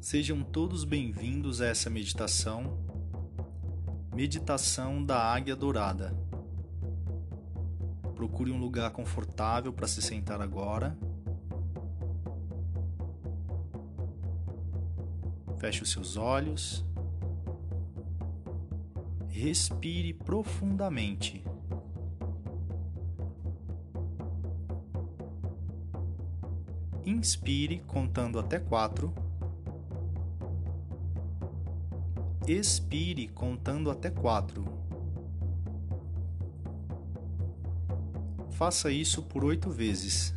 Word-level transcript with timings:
Sejam 0.00 0.44
todos 0.44 0.84
bem-vindos 0.84 1.60
a 1.60 1.66
essa 1.66 1.90
meditação, 1.90 2.78
Meditação 4.14 5.04
da 5.04 5.20
Águia 5.20 5.56
Dourada. 5.56 6.16
Procure 8.14 8.52
um 8.52 8.58
lugar 8.58 8.92
confortável 8.92 9.72
para 9.72 9.88
se 9.88 10.00
sentar 10.00 10.40
agora. 10.40 10.96
Feche 15.58 15.82
os 15.82 15.90
seus 15.90 16.16
olhos. 16.16 16.86
Respire 19.26 20.14
profundamente. 20.14 21.44
Inspire 27.04 27.80
contando 27.80 28.38
até 28.38 28.60
quatro. 28.60 29.12
Expire 32.48 33.28
contando 33.28 33.90
até 33.90 34.08
quatro. 34.08 34.64
Faça 38.52 38.90
isso 38.90 39.22
por 39.22 39.44
oito 39.44 39.68
vezes. 39.68 40.34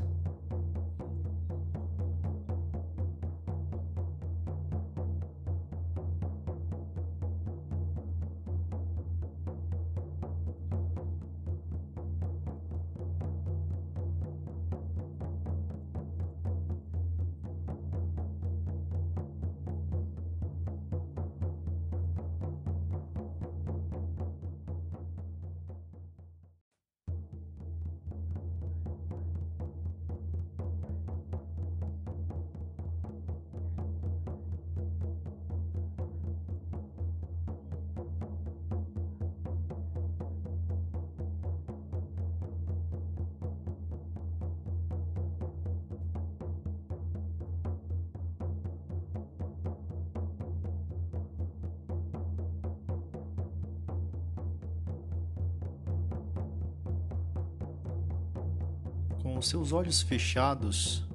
Com 59.21 59.37
os 59.37 59.47
seus 59.47 59.71
olhos 59.71 60.01
fechados, 60.01 61.05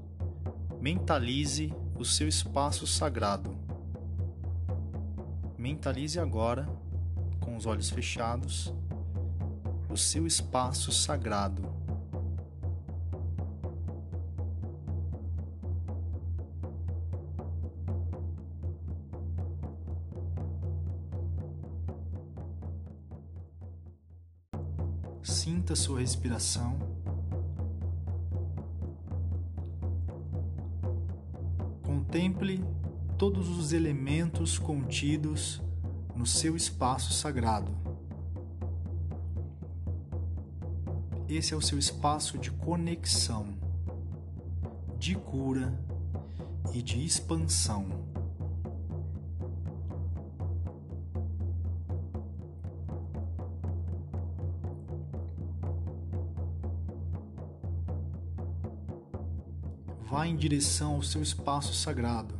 mentalize 0.80 1.74
o 1.98 2.04
seu 2.04 2.28
espaço 2.28 2.86
sagrado. 2.86 3.56
Mentalize 5.58 6.20
agora, 6.20 6.68
com 7.40 7.56
os 7.56 7.66
olhos 7.66 7.90
fechados, 7.90 8.72
o 9.90 9.96
seu 9.96 10.24
espaço 10.24 10.92
sagrado. 10.92 11.62
Sinta 25.24 25.74
sua 25.74 25.98
respiração. 25.98 26.95
Contemple 32.06 32.64
todos 33.18 33.48
os 33.48 33.72
elementos 33.72 34.60
contidos 34.60 35.60
no 36.14 36.24
seu 36.24 36.54
espaço 36.54 37.12
sagrado. 37.12 37.76
Esse 41.28 41.52
é 41.52 41.56
o 41.56 41.60
seu 41.60 41.76
espaço 41.76 42.38
de 42.38 42.52
conexão, 42.52 43.58
de 44.96 45.16
cura 45.16 45.76
e 46.72 46.80
de 46.80 47.04
expansão. 47.04 48.05
Em 60.26 60.34
direção 60.34 60.96
ao 60.96 61.02
seu 61.04 61.22
espaço 61.22 61.72
sagrado, 61.72 62.34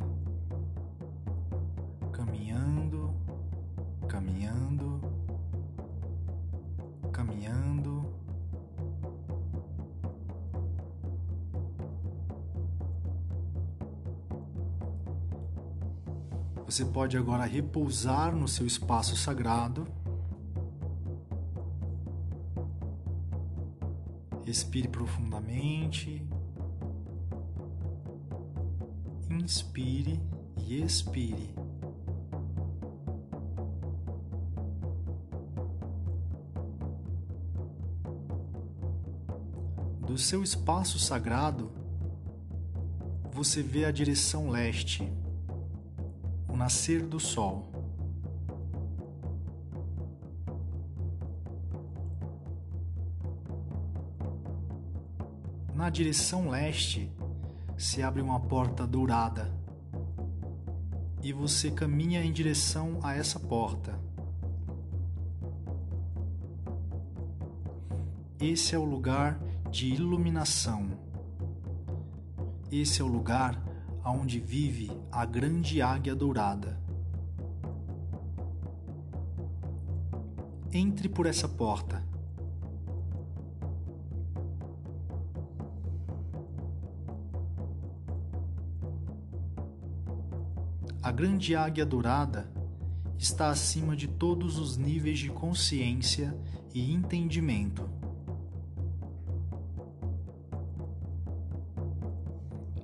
caminhando, 2.11 3.15
caminhando, 4.09 5.01
caminhando. 7.13 8.13
Você 16.65 16.83
pode 16.83 17.15
agora 17.15 17.45
repousar 17.45 18.35
no 18.35 18.49
seu 18.49 18.67
espaço 18.67 19.15
sagrado. 19.15 19.87
Respire 24.45 24.89
profundamente. 24.89 26.27
Inspire 29.39 30.19
e 30.65 30.81
expire. 30.81 31.53
Do 40.05 40.17
seu 40.17 40.41
espaço 40.41 40.97
sagrado, 40.97 41.71
você 43.31 43.61
vê 43.61 43.85
a 43.85 43.91
direção 43.91 44.49
leste, 44.49 45.07
o 46.49 46.57
nascer 46.57 47.05
do 47.05 47.19
sol. 47.19 47.71
Na 55.75 55.91
direção 55.91 56.49
leste, 56.49 57.11
se 57.77 58.01
abre 58.01 58.21
uma 58.21 58.39
porta 58.39 58.87
dourada 58.87 59.53
e 61.21 61.31
você 61.31 61.69
caminha 61.69 62.23
em 62.23 62.31
direção 62.31 62.99
a 63.03 63.15
essa 63.15 63.39
porta. 63.39 63.99
Esse 68.39 68.73
é 68.75 68.79
o 68.79 68.83
lugar 68.83 69.39
de 69.69 69.93
iluminação. 69.93 70.89
Esse 72.71 73.01
é 73.01 73.05
o 73.05 73.07
lugar 73.07 73.61
onde 74.03 74.39
vive 74.39 74.91
a 75.11 75.25
grande 75.25 75.81
águia 75.81 76.15
dourada. 76.15 76.79
Entre 80.71 81.09
por 81.09 81.25
essa 81.25 81.47
porta. 81.47 82.03
Grande 91.17 91.55
águia 91.55 91.83
dourada 91.83 92.47
está 93.17 93.49
acima 93.49 93.95
de 93.95 94.07
todos 94.07 94.59
os 94.59 94.77
níveis 94.77 95.17
de 95.17 95.31
consciência 95.31 96.39
e 96.71 96.93
entendimento. 96.93 97.89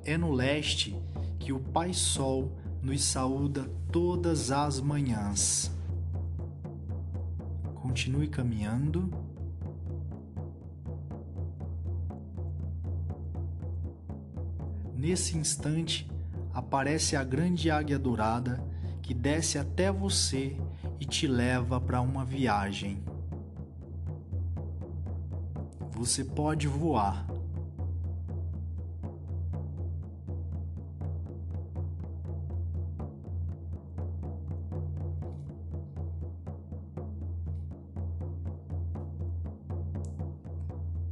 É 0.04 0.18
no 0.18 0.32
leste 0.32 1.00
que 1.38 1.54
o 1.54 1.60
Pai 1.60 1.94
Sol 1.94 2.58
nos 2.82 3.04
saúda 3.04 3.70
todas 3.92 4.50
as 4.50 4.82
manhãs. 4.82 5.72
Continue 7.76 8.28
caminhando. 8.28 9.14
Nesse 14.96 15.38
instante, 15.38 16.10
aparece 16.54 17.16
a 17.16 17.24
grande 17.24 17.72
águia 17.72 17.98
dourada 17.98 18.64
que 19.02 19.14
desce 19.14 19.58
até 19.58 19.92
você 19.92 20.56
e 21.00 21.06
te 21.06 21.28
leva 21.28 21.82
para 21.82 22.00
uma 22.00 22.24
viagem. 22.24 23.04
Você 25.92 26.24
pode 26.24 26.68
voar. 26.68 27.28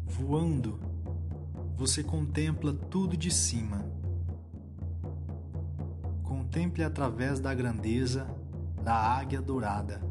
Voando, 0.06 0.80
você 1.76 2.04
contempla 2.04 2.74
tudo 2.74 3.18
de 3.18 3.32
cima. 3.32 3.91
Contemple 6.52 6.84
através 6.84 7.40
da 7.40 7.54
grandeza 7.54 8.28
da 8.84 8.94
águia 8.94 9.42
dourada. 9.42 10.02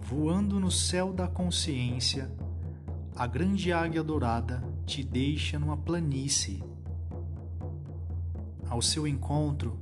Voando 0.00 0.58
no 0.58 0.70
céu 0.70 1.12
da 1.12 1.28
consciência, 1.28 2.32
a 3.14 3.26
grande 3.26 3.74
águia 3.74 4.02
dourada 4.02 4.64
te 4.86 5.04
deixa 5.04 5.58
numa 5.58 5.76
planície. 5.76 6.64
Ao 8.70 8.80
seu 8.80 9.06
encontro, 9.06 9.78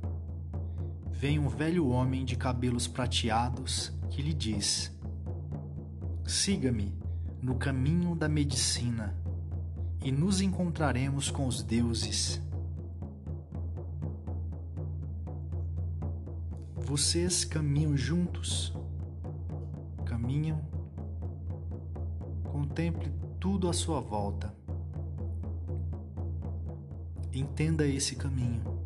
vem 1.09 1.39
um 1.39 1.47
velho 1.47 1.87
homem 1.87 2.25
de 2.25 2.35
cabelos 2.35 2.89
prateados 2.89 3.97
que 4.09 4.21
lhe 4.21 4.33
diz: 4.33 4.98
Siga-me 6.29 6.93
no 7.41 7.55
caminho 7.55 8.13
da 8.13 8.29
medicina 8.29 9.15
e 10.03 10.11
nos 10.11 10.41
encontraremos 10.41 11.31
com 11.31 11.47
os 11.47 11.63
deuses. 11.63 12.39
Vocês 16.77 17.43
caminham 17.43 17.97
juntos 17.97 18.71
caminham, 20.05 20.61
contemple 22.43 23.11
tudo 23.39 23.67
à 23.67 23.73
sua 23.73 23.99
volta. 23.99 24.53
Entenda 27.33 27.87
esse 27.87 28.15
caminho. 28.15 28.78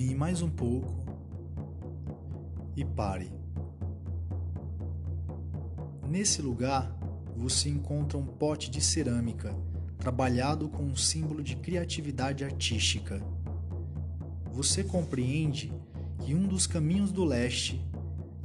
Caminhe 0.00 0.14
mais 0.14 0.40
um 0.40 0.48
pouco 0.48 1.04
e 2.74 2.82
pare. 2.82 3.30
Nesse 6.08 6.40
lugar, 6.40 6.90
você 7.36 7.68
encontra 7.68 8.16
um 8.16 8.24
pote 8.24 8.70
de 8.70 8.80
cerâmica 8.80 9.54
trabalhado 9.98 10.70
com 10.70 10.84
um 10.84 10.96
símbolo 10.96 11.42
de 11.42 11.54
criatividade 11.54 12.42
artística 12.42 13.22
você 14.50 14.82
compreende 14.82 15.70
que 16.20 16.34
um 16.34 16.48
dos 16.48 16.66
caminhos 16.66 17.12
do 17.12 17.22
leste 17.22 17.78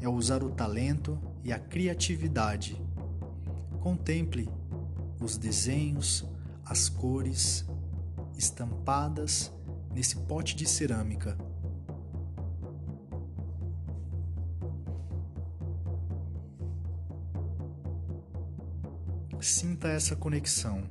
é 0.01 0.09
usar 0.09 0.43
o 0.43 0.49
talento 0.49 1.17
e 1.41 1.53
a 1.53 1.59
criatividade. 1.59 2.75
Contemple 3.79 4.49
os 5.21 5.37
desenhos, 5.37 6.25
as 6.65 6.89
cores 6.89 7.65
estampadas 8.37 9.54
nesse 9.95 10.17
pote 10.17 10.55
de 10.55 10.67
cerâmica. 10.67 11.35
Sinta 19.39 19.87
essa 19.87 20.15
conexão. 20.15 20.83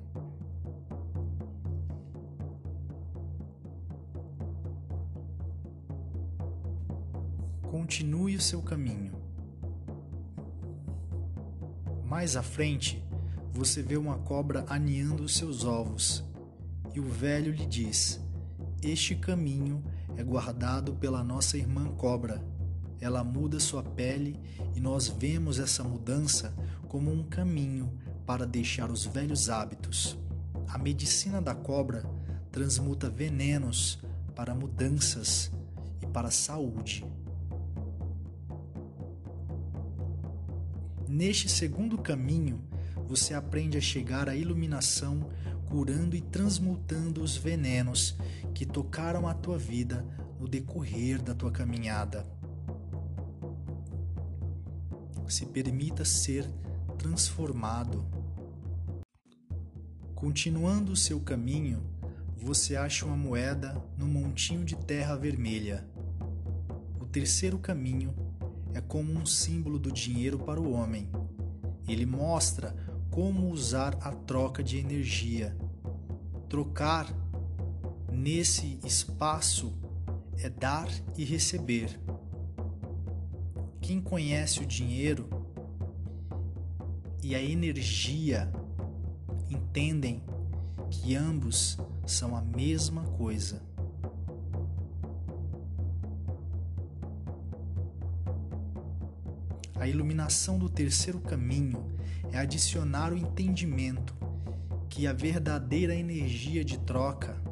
continue 7.84 8.34
o 8.34 8.40
seu 8.40 8.62
caminho. 8.62 9.12
Mais 12.06 12.34
à 12.34 12.42
frente, 12.42 13.04
você 13.52 13.82
vê 13.82 13.96
uma 13.98 14.16
cobra 14.16 14.64
aninhando 14.68 15.24
os 15.24 15.36
seus 15.36 15.64
ovos, 15.64 16.24
e 16.94 17.00
o 17.00 17.04
velho 17.04 17.52
lhe 17.52 17.66
diz: 17.66 18.23
Este 18.84 19.14
caminho 19.16 19.82
é 20.14 20.22
guardado 20.22 20.92
pela 20.92 21.24
nossa 21.24 21.56
irmã 21.56 21.86
cobra. 21.96 22.44
Ela 23.00 23.24
muda 23.24 23.58
sua 23.58 23.82
pele 23.82 24.38
e 24.76 24.80
nós 24.80 25.08
vemos 25.08 25.58
essa 25.58 25.82
mudança 25.82 26.54
como 26.86 27.10
um 27.10 27.22
caminho 27.22 27.90
para 28.26 28.46
deixar 28.46 28.90
os 28.90 29.06
velhos 29.06 29.48
hábitos. 29.48 30.18
A 30.68 30.76
medicina 30.76 31.40
da 31.40 31.54
cobra 31.54 32.04
transmuta 32.52 33.08
venenos 33.08 33.98
para 34.36 34.54
mudanças 34.54 35.50
e 36.02 36.06
para 36.06 36.30
saúde. 36.30 37.06
Neste 41.08 41.48
segundo 41.48 41.96
caminho, 41.96 42.60
você 43.08 43.32
aprende 43.32 43.78
a 43.78 43.80
chegar 43.80 44.28
à 44.28 44.36
iluminação, 44.36 45.26
curando 45.64 46.14
e 46.14 46.20
transmutando 46.20 47.22
os 47.22 47.34
venenos 47.34 48.16
que 48.54 48.64
tocaram 48.64 49.26
a 49.26 49.34
tua 49.34 49.58
vida 49.58 50.06
no 50.38 50.46
decorrer 50.46 51.20
da 51.20 51.34
tua 51.34 51.50
caminhada. 51.50 52.24
Se 55.28 55.46
permita 55.46 56.04
ser 56.04 56.48
transformado. 56.96 58.06
Continuando 60.14 60.92
o 60.92 60.96
seu 60.96 61.18
caminho, 61.18 61.82
você 62.36 62.76
acha 62.76 63.04
uma 63.04 63.16
moeda 63.16 63.82
no 63.98 64.06
montinho 64.06 64.64
de 64.64 64.76
terra 64.76 65.16
vermelha. 65.16 65.84
O 67.00 67.06
terceiro 67.06 67.58
caminho 67.58 68.14
é 68.74 68.80
como 68.80 69.12
um 69.12 69.26
símbolo 69.26 69.76
do 69.76 69.90
dinheiro 69.90 70.38
para 70.38 70.60
o 70.60 70.72
homem. 70.72 71.08
Ele 71.88 72.06
mostra 72.06 72.76
como 73.10 73.50
usar 73.50 73.96
a 74.00 74.12
troca 74.12 74.62
de 74.62 74.78
energia. 74.78 75.56
Trocar 76.48 77.23
nesse 78.14 78.78
espaço 78.84 79.74
é 80.38 80.48
dar 80.48 80.88
e 81.16 81.24
receber. 81.24 82.00
Quem 83.80 84.00
conhece 84.00 84.60
o 84.60 84.66
dinheiro 84.66 85.28
e 87.22 87.34
a 87.34 87.42
energia 87.42 88.50
entendem 89.50 90.22
que 90.90 91.14
ambos 91.14 91.78
são 92.06 92.36
a 92.36 92.40
mesma 92.40 93.02
coisa. 93.02 93.60
A 99.74 99.88
iluminação 99.88 100.58
do 100.58 100.70
terceiro 100.70 101.20
caminho 101.20 101.84
é 102.32 102.38
adicionar 102.38 103.12
o 103.12 103.18
entendimento 103.18 104.14
que 104.88 105.06
a 105.06 105.12
verdadeira 105.12 105.94
energia 105.94 106.64
de 106.64 106.78
troca 106.78 107.43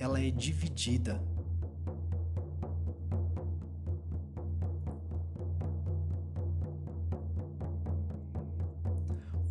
ela 0.00 0.18
é 0.18 0.30
dividida. 0.30 1.22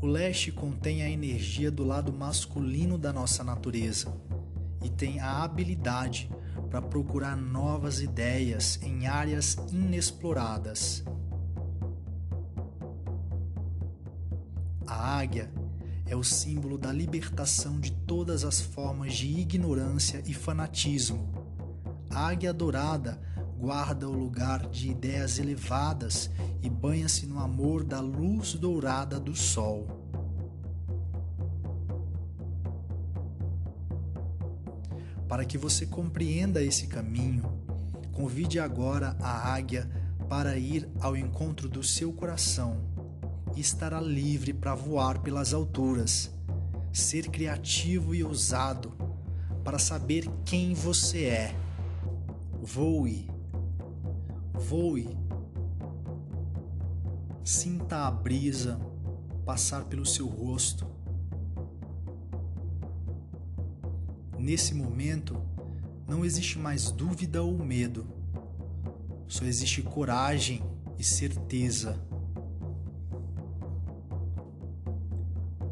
O 0.02 0.08
leste 0.08 0.52
contém 0.52 1.04
a 1.04 1.10
energia 1.10 1.70
do 1.70 1.84
lado 1.84 2.12
masculino 2.12 2.98
da 2.98 3.14
nossa 3.14 3.44
natureza 3.44 4.12
e 4.84 4.90
tem 4.90 5.20
a 5.20 5.44
habilidade 5.44 6.32
para 6.70 6.82
procurar 6.82 7.36
novas 7.36 8.02
ideias 8.02 8.80
em 8.82 9.06
áreas 9.06 9.56
inexploradas. 9.72 11.04
A 14.88 15.20
águia 15.20 15.59
é 16.10 16.16
o 16.16 16.24
símbolo 16.24 16.76
da 16.76 16.92
libertação 16.92 17.80
de 17.80 17.92
todas 17.92 18.44
as 18.44 18.60
formas 18.60 19.14
de 19.14 19.28
ignorância 19.28 20.24
e 20.26 20.34
fanatismo. 20.34 21.32
A 22.10 22.30
águia 22.30 22.52
dourada 22.52 23.22
guarda 23.60 24.10
o 24.10 24.12
lugar 24.12 24.68
de 24.68 24.90
ideias 24.90 25.38
elevadas 25.38 26.32
e 26.64 26.70
banha-se 26.70 27.28
no 27.28 27.40
amor 27.40 27.84
da 27.84 28.00
luz 28.00 28.54
dourada 28.56 29.20
do 29.20 29.36
sol. 29.36 29.88
Para 35.28 35.46
que 35.46 35.60
você 35.60 35.86
compreenda 35.86 36.64
esse 36.64 36.88
caminho, 36.88 37.44
convide 38.12 38.60
agora 38.60 39.16
a 39.22 39.54
águia 39.54 39.88
para 40.28 40.58
ir 40.58 40.90
ao 41.00 41.16
encontro 41.16 41.70
do 41.70 41.84
seu 41.84 42.12
coração 42.12 42.99
estará 43.56 44.00
livre 44.00 44.54
para 44.54 44.76
voar 44.76 45.20
pelas 45.20 45.54
alturas, 45.54 46.32
ser 46.92 47.30
criativo 47.30 48.16
e 48.16 48.24
ousado 48.24 48.94
para 49.64 49.78
saber 49.78 50.30
quem 50.46 50.74
você 50.74 51.26
é. 51.26 51.56
Voe, 52.62 53.30
voe, 54.54 55.18
sinta 57.44 58.08
a 58.08 58.12
brisa 58.12 58.80
passar 59.46 59.86
pelo 59.86 60.06
seu 60.06 60.28
rosto. 60.28 60.88
Nesse 64.38 64.74
momento, 64.74 65.42
não 66.08 66.24
existe 66.24 66.58
mais 66.58 66.92
dúvida 66.92 67.42
ou 67.44 67.58
medo, 67.58 68.08
só 69.28 69.46
existe 69.46 69.82
coragem 69.82 70.64
e 70.98 71.04
certeza. 71.04 72.09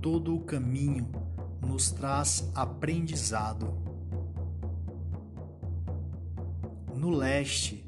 Todo 0.10 0.34
o 0.34 0.40
caminho 0.40 1.06
nos 1.60 1.92
traz 1.92 2.50
aprendizado. 2.56 3.74
No 6.96 7.10
leste 7.10 7.86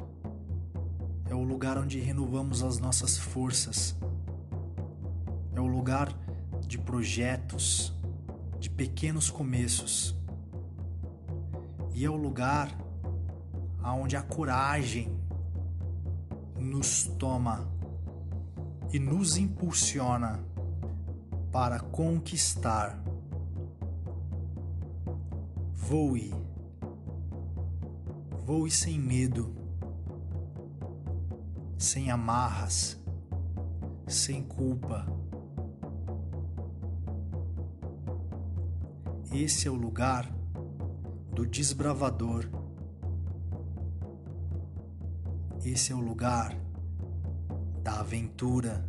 é 1.29 1.33
o 1.33 1.41
lugar 1.41 1.77
onde 1.77 1.97
renovamos 1.97 2.61
as 2.61 2.77
nossas 2.77 3.17
forças, 3.17 3.95
é 5.55 5.61
o 5.61 5.65
lugar 5.65 6.13
de 6.67 6.77
projetos, 6.77 7.97
de 8.59 8.69
pequenos 8.69 9.29
começos, 9.29 10.13
e 11.93 12.03
é 12.03 12.09
o 12.09 12.17
lugar 12.17 12.69
aonde 13.81 14.17
a 14.17 14.21
coragem 14.21 15.09
nos 16.57 17.05
toma 17.17 17.65
e 18.91 18.99
nos 18.99 19.37
impulsiona 19.37 20.48
para 21.51 21.79
conquistar. 21.79 23.01
Voe, 25.73 26.33
voe 28.45 28.69
sem 28.69 28.99
medo, 28.99 29.55
sem 31.77 32.11
amarras, 32.11 32.99
sem 34.07 34.43
culpa. 34.43 35.05
Esse 39.31 39.67
é 39.67 39.71
o 39.71 39.75
lugar 39.75 40.29
do 41.33 41.45
desbravador. 41.45 42.49
Esse 45.63 45.91
é 45.91 45.95
o 45.95 45.99
lugar 45.99 46.55
da 47.83 47.99
aventura. 47.99 48.83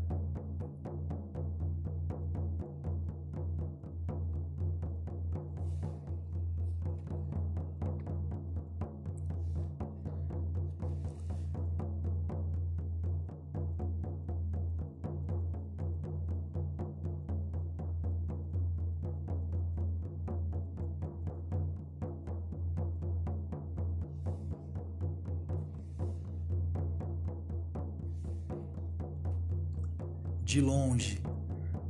De 30.50 30.60
longe, 30.60 31.22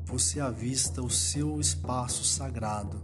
você 0.04 0.38
avista 0.38 1.00
o 1.00 1.08
seu 1.08 1.58
espaço 1.58 2.22
sagrado. 2.22 3.02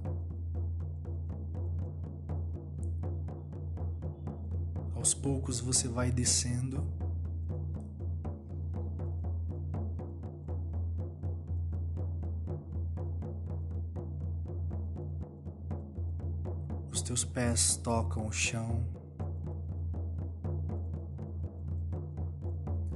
Aos 4.94 5.14
poucos 5.14 5.58
você 5.58 5.88
vai 5.88 6.12
descendo. 6.12 6.86
Os 16.92 17.00
teus 17.00 17.24
pés 17.24 17.78
tocam 17.78 18.26
o 18.26 18.30
chão. 18.30 18.84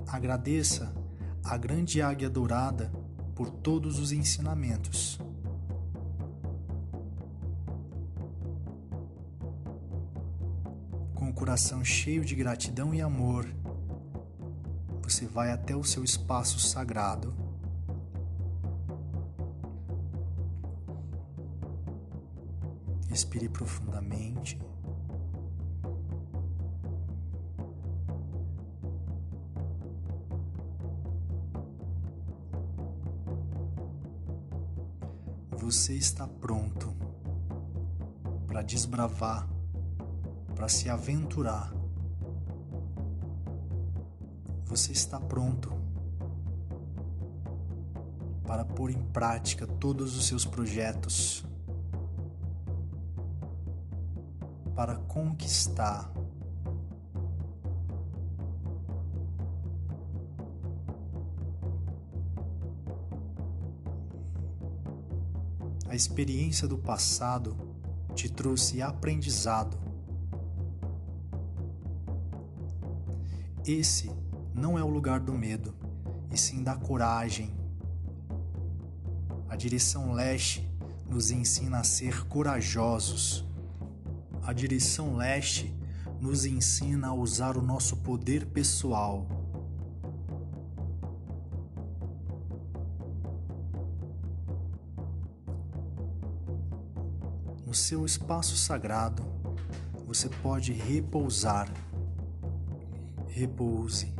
Agradeça 0.06 0.99
a 1.44 1.56
grande 1.56 2.00
águia 2.02 2.28
dourada 2.28 2.90
por 3.34 3.50
todos 3.50 3.98
os 3.98 4.12
ensinamentos. 4.12 5.18
Com 11.14 11.28
o 11.28 11.32
coração 11.32 11.84
cheio 11.84 12.24
de 12.24 12.34
gratidão 12.34 12.94
e 12.94 13.00
amor, 13.00 13.46
você 15.02 15.26
vai 15.26 15.50
até 15.50 15.74
o 15.74 15.82
seu 15.82 16.04
espaço 16.04 16.58
sagrado. 16.60 17.34
Respire 23.08 23.48
profundamente. 23.48 24.56
Você 35.70 35.94
está 35.94 36.26
pronto 36.26 36.92
para 38.48 38.60
desbravar, 38.60 39.48
para 40.56 40.68
se 40.68 40.90
aventurar. 40.90 41.72
Você 44.64 44.90
está 44.90 45.20
pronto 45.20 45.72
para 48.44 48.64
pôr 48.64 48.90
em 48.90 49.00
prática 49.12 49.64
todos 49.64 50.16
os 50.16 50.26
seus 50.26 50.44
projetos, 50.44 51.46
para 54.74 54.96
conquistar 54.96 56.10
A 65.90 65.94
experiência 65.96 66.68
do 66.68 66.78
passado 66.78 67.56
te 68.14 68.28
trouxe 68.28 68.80
aprendizado. 68.80 69.76
Esse 73.66 74.08
não 74.54 74.78
é 74.78 74.84
o 74.84 74.88
lugar 74.88 75.18
do 75.18 75.32
medo, 75.32 75.74
e 76.30 76.38
sim 76.38 76.62
da 76.62 76.76
coragem. 76.76 77.52
A 79.48 79.56
direção 79.56 80.12
leste 80.12 80.64
nos 81.08 81.32
ensina 81.32 81.80
a 81.80 81.84
ser 81.84 82.24
corajosos. 82.28 83.44
A 84.44 84.52
direção 84.52 85.16
leste 85.16 85.76
nos 86.20 86.44
ensina 86.44 87.08
a 87.08 87.14
usar 87.14 87.56
o 87.56 87.62
nosso 87.62 87.96
poder 87.96 88.46
pessoal 88.46 89.26
seu 97.80 98.04
espaço 98.04 98.56
sagrado, 98.56 99.24
você 100.06 100.28
pode 100.28 100.72
repousar. 100.72 101.72
Repouse. 103.26 104.12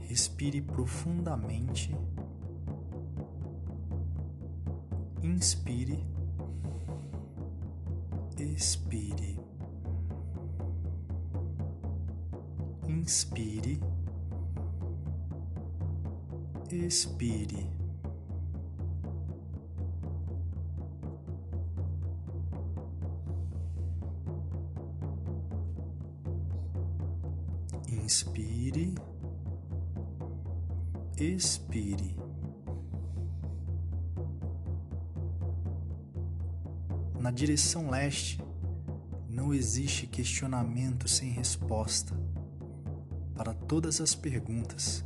Respire 0.00 0.60
profundamente. 0.60 1.94
Inspire. 5.22 6.06
Expire. 8.38 9.40
Inspire. 12.86 13.80
Expire. 16.70 17.81
Expire. 31.22 32.16
Na 37.20 37.30
direção 37.30 37.88
leste, 37.88 38.42
não 39.28 39.54
existe 39.54 40.06
questionamento 40.08 41.08
sem 41.08 41.30
resposta. 41.30 42.12
Para 43.36 43.54
todas 43.54 44.00
as 44.00 44.14
perguntas, 44.14 45.04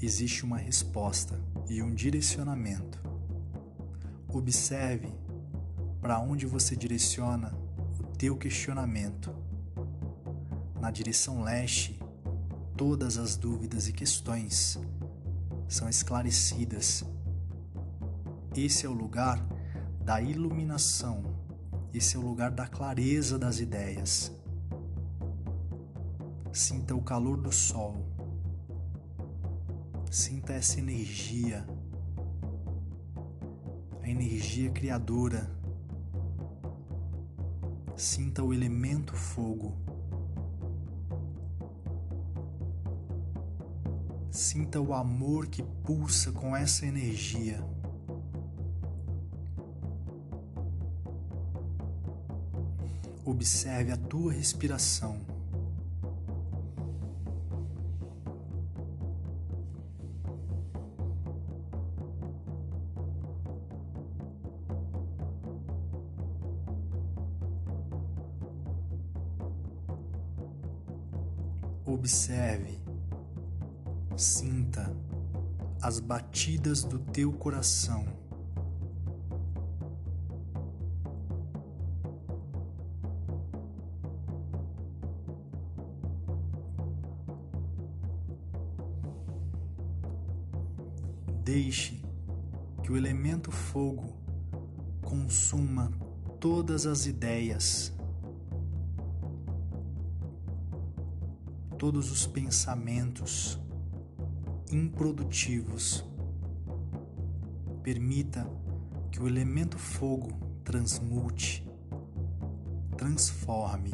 existe 0.00 0.44
uma 0.44 0.56
resposta 0.56 1.38
e 1.68 1.82
um 1.82 1.92
direcionamento. 1.92 3.02
Observe 4.28 5.08
para 6.00 6.20
onde 6.20 6.46
você 6.46 6.76
direciona 6.76 7.52
o 7.98 8.04
teu 8.16 8.36
questionamento. 8.36 9.34
Na 10.80 10.90
direção 10.90 11.42
leste, 11.42 12.00
todas 12.76 13.18
as 13.18 13.36
dúvidas 13.36 13.88
e 13.88 13.92
questões 13.92 14.78
são 15.68 15.88
esclarecidas. 15.88 17.04
Esse 18.56 18.86
é 18.86 18.88
o 18.88 18.92
lugar 18.92 19.44
da 20.00 20.20
iluminação, 20.20 21.22
esse 21.92 22.16
é 22.16 22.18
o 22.18 22.22
lugar 22.22 22.50
da 22.50 22.66
clareza 22.66 23.38
das 23.38 23.60
ideias. 23.60 24.32
Sinta 26.52 26.94
o 26.94 27.02
calor 27.02 27.38
do 27.38 27.50
sol, 27.50 27.96
sinta 30.10 30.52
essa 30.52 30.78
energia, 30.78 31.66
a 34.02 34.08
energia 34.08 34.70
criadora. 34.70 35.50
Sinta 37.96 38.42
o 38.42 38.52
elemento 38.52 39.14
fogo. 39.14 39.81
Sinta 44.32 44.80
o 44.80 44.94
amor 44.94 45.46
que 45.46 45.62
pulsa 45.62 46.32
com 46.32 46.56
essa 46.56 46.86
energia. 46.86 47.62
Observe 53.26 53.92
a 53.92 53.96
tua 53.98 54.32
respiração. 54.32 55.20
Batidas 76.42 76.82
do 76.82 76.98
teu 76.98 77.32
coração. 77.32 78.04
Deixe 91.44 92.02
que 92.82 92.90
o 92.90 92.96
elemento 92.96 93.52
fogo 93.52 94.12
consuma 95.00 95.92
todas 96.40 96.86
as 96.86 97.06
ideias, 97.06 97.92
todos 101.78 102.10
os 102.10 102.26
pensamentos 102.26 103.60
improdutivos. 104.72 106.11
Permita 107.82 108.46
que 109.10 109.20
o 109.20 109.26
elemento 109.26 109.78
fogo 109.78 110.28
transmute, 110.64 111.66
transforme. 112.96 113.92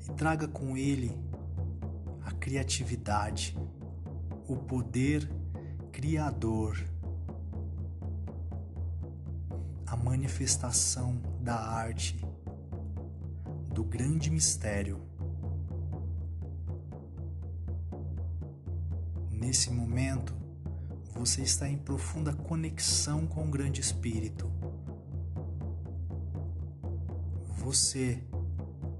E 0.00 0.12
traga 0.12 0.48
com 0.48 0.76
ele 0.76 1.14
a 2.24 2.32
criatividade, 2.32 3.56
o 4.48 4.56
poder 4.56 5.30
criador 5.92 6.90
a 9.90 9.96
manifestação 9.96 11.20
da 11.40 11.56
arte, 11.56 12.24
do 13.72 13.84
grande 13.84 14.30
mistério. 14.30 15.00
Nesse 19.30 19.70
momento, 19.70 20.34
você 21.14 21.42
está 21.42 21.68
em 21.68 21.78
profunda 21.78 22.32
conexão 22.32 23.26
com 23.26 23.46
o 23.46 23.50
Grande 23.50 23.80
Espírito. 23.80 24.50
Você 27.56 28.22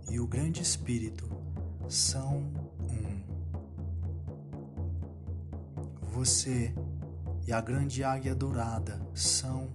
e 0.09 0.19
o 0.19 0.27
Grande 0.27 0.63
Espírito 0.63 1.29
são 1.89 2.53
um. 2.89 3.23
Você 6.13 6.75
e 7.47 7.53
a 7.53 7.61
Grande 7.61 8.03
Águia 8.03 8.35
Dourada 8.35 9.01
são 9.15 9.69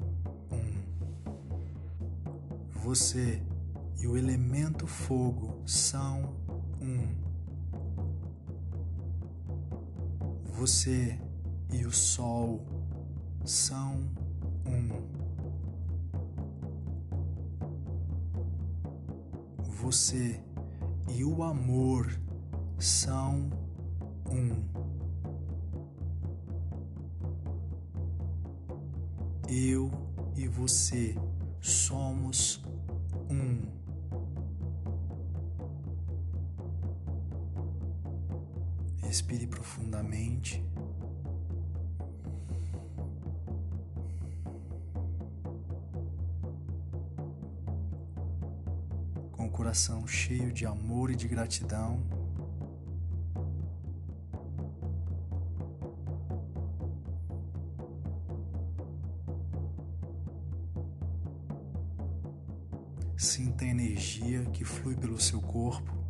você 2.85 3.41
e 4.05 4.07
o 4.07 4.15
elemento 4.15 4.85
fogo 4.85 5.63
são 5.65 6.35
um. 6.79 7.15
Você 10.43 11.19
e 11.73 11.83
o 11.87 11.91
sol 11.91 12.63
são 13.43 14.07
um. 14.63 14.89
Você 19.81 20.39
e 21.09 21.25
o 21.25 21.41
amor 21.41 22.07
são 22.77 23.49
um. 24.29 24.63
Eu 29.49 29.89
e 30.35 30.47
você 30.47 31.15
somos 31.59 32.63
um. 33.31 33.84
Respire 39.15 39.47
profundamente. 39.47 40.61
Com 49.31 49.45
o 49.45 49.49
coração 49.49 50.05
cheio 50.05 50.51
de 50.51 50.65
amor 50.65 51.11
e 51.11 51.15
de 51.15 51.29
gratidão. 51.29 52.03
Sinta 63.15 63.63
a 63.63 63.67
energia 63.69 64.43
que 64.47 64.65
flui 64.65 64.97
pelo 64.97 65.17
seu 65.21 65.39
corpo. 65.41 66.04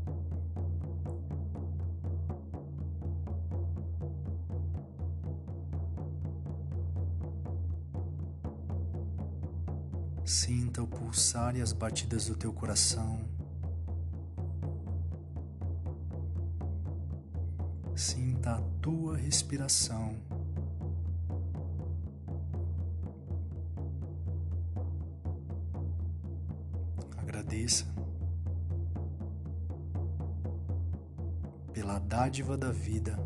Sinta 10.26 10.82
o 10.82 10.88
pulsar 10.88 11.56
e 11.56 11.62
as 11.62 11.72
batidas 11.72 12.26
do 12.28 12.36
teu 12.36 12.52
coração. 12.52 13.20
Sinta 17.96 18.56
a 18.56 18.62
tua 18.82 19.16
respiração. 19.16 20.16
agradeça 27.46 27.86
pela 31.74 32.00
dádiva 32.00 32.58
da 32.58 32.72
vida. 32.72 33.20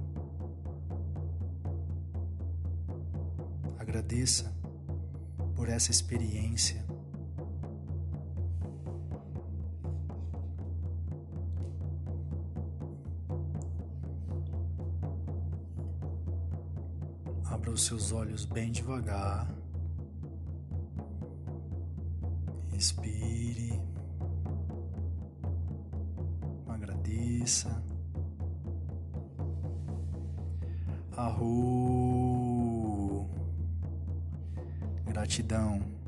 Agradeça 3.78 4.54
por 5.56 5.70
essa 5.70 5.92
experiência. 5.92 6.89
Os 17.80 17.86
seus 17.86 18.12
olhos 18.12 18.46
bem 18.46 18.72
devagar. 18.74 19.48
Respire. 22.74 23.80
cabeça. 27.40 27.84
Arro. 31.16 31.60
Gratidão. 35.08 35.99